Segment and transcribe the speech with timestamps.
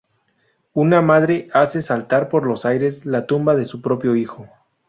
[0.73, 4.47] Una madre hace saltar por los aires la tumba de su propio hijo.